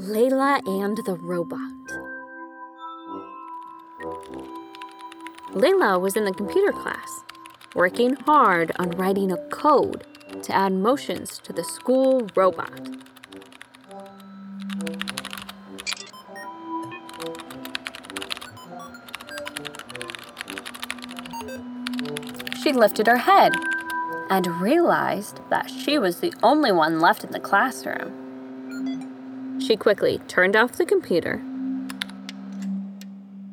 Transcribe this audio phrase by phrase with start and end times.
[0.00, 1.60] Layla and the Robot.
[5.52, 7.22] Layla was in the computer class,
[7.74, 10.06] working hard on writing a code
[10.42, 12.80] to add motions to the school robot.
[22.62, 23.52] She lifted her head
[24.30, 28.29] and realized that she was the only one left in the classroom.
[29.60, 31.42] She quickly turned off the computer,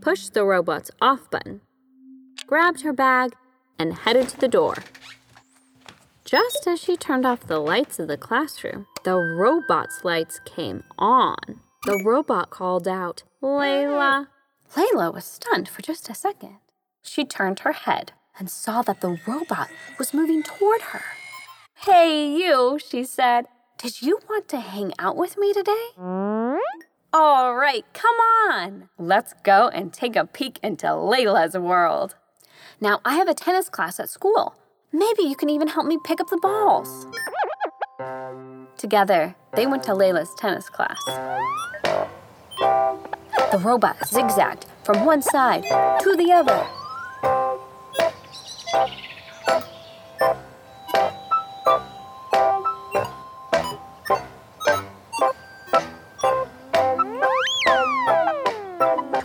[0.00, 1.60] pushed the robot's off button,
[2.46, 3.34] grabbed her bag,
[3.78, 4.74] and headed to the door.
[6.24, 11.60] Just as she turned off the lights of the classroom, the robot's lights came on.
[11.84, 14.28] The robot called out, Layla.
[14.74, 16.56] Layla was stunned for just a second.
[17.02, 21.02] She turned her head and saw that the robot was moving toward her.
[21.74, 23.46] Hey, you, she said.
[23.82, 25.88] Did you want to hang out with me today?
[27.12, 28.14] All right, come
[28.48, 28.88] on.
[28.96, 32.14] Let's go and take a peek into Layla's world.
[32.80, 34.54] Now, I have a tennis class at school.
[34.92, 37.08] Maybe you can even help me pick up the balls.
[38.76, 41.02] Together, they went to Layla's tennis class.
[43.50, 46.68] The robot zigzagged from one side to the other.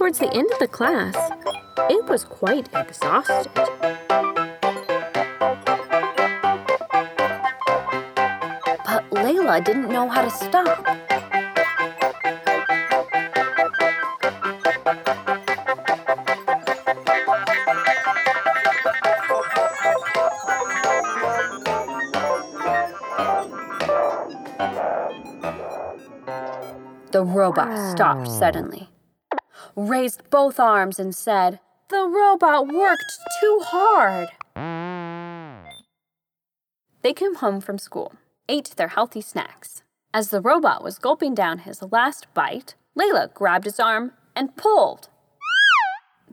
[0.08, 1.18] Towards the end of the class,
[1.90, 3.52] it was quite exhausted.
[8.86, 10.86] But Layla didn't know how to stop.
[27.12, 28.40] The robot stopped oh.
[28.40, 28.88] suddenly,
[29.78, 34.30] raised both arms, and said, The robot worked too hard.
[37.04, 38.14] They came home from school,
[38.50, 39.84] ate their healthy snacks.
[40.14, 45.10] As the robot was gulping down his last bite, Layla grabbed his arm and pulled.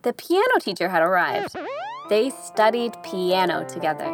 [0.03, 1.55] The piano teacher had arrived.
[2.09, 4.07] They studied piano together.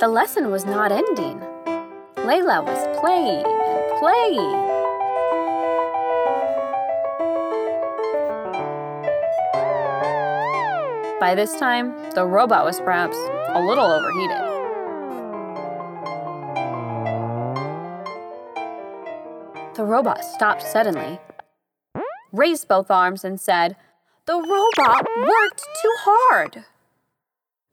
[0.00, 1.40] The lesson was not ending.
[2.24, 4.64] Layla was playing and playing.
[11.20, 13.18] By this time, the robot was perhaps
[13.50, 14.40] a little overheated.
[19.74, 21.20] The robot stopped suddenly,
[22.32, 23.76] raised both arms, and said,
[24.24, 26.64] The robot worked too hard.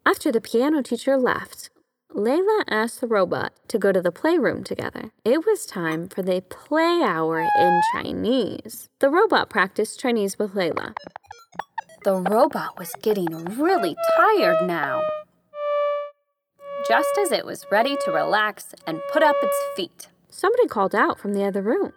[0.05, 1.69] After the piano teacher left,
[2.15, 5.11] Layla asked the robot to go to the playroom together.
[5.23, 8.89] It was time for the play hour in Chinese.
[8.99, 10.93] The robot practiced Chinese with Layla.
[12.03, 15.01] The robot was getting really tired now.
[16.85, 21.17] Just as it was ready to relax and put up its feet, somebody called out
[21.17, 21.93] from the other room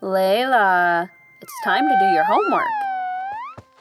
[0.00, 1.10] Layla,
[1.42, 2.68] it's time to do your homework.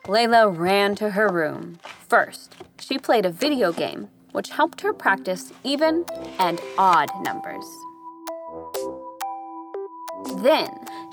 [0.03, 1.79] Layla ran to her room.
[2.09, 6.05] First, she played a video game which helped her practice even
[6.39, 7.65] and odd numbers.
[10.37, 10.69] Then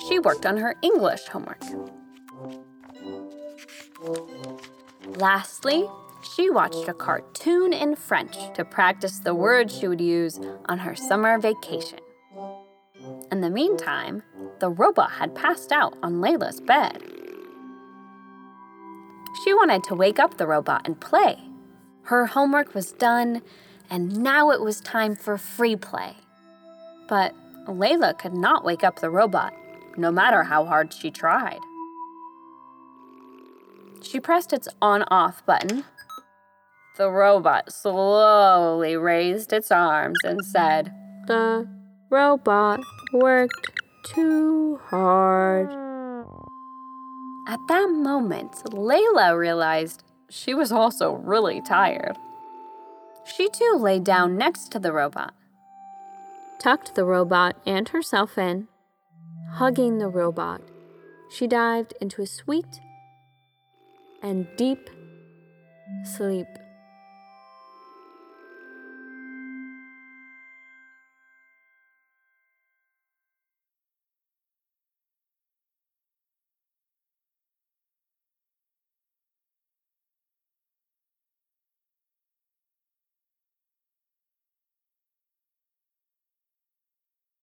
[0.06, 1.62] she worked on her English homework.
[5.16, 5.88] Lastly,
[6.36, 10.94] she watched a cartoon in French to practice the words she would use on her
[10.94, 12.00] summer vacation.
[13.32, 14.22] In the meantime,
[14.60, 17.02] the robot had passed out on Layla's bed.
[19.44, 21.47] She wanted to wake up the robot and play.
[22.08, 23.42] Her homework was done,
[23.90, 26.14] and now it was time for free play.
[27.06, 27.34] But
[27.66, 29.52] Layla could not wake up the robot,
[29.98, 31.58] no matter how hard she tried.
[34.00, 35.84] She pressed its on off button.
[36.96, 40.90] The robot slowly raised its arms and said,
[41.26, 41.68] The
[42.08, 42.80] robot
[43.12, 43.70] worked
[44.14, 45.68] too hard.
[47.46, 52.16] At that moment, Layla realized she was also really tired.
[53.24, 55.34] She too lay down next to the robot,
[56.58, 58.68] tucked the robot and herself in.
[59.52, 60.60] Hugging the robot,
[61.30, 62.80] she dived into a sweet
[64.22, 64.90] and deep
[66.04, 66.46] sleep.